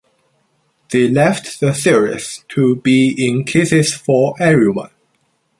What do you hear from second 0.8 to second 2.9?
They left the series to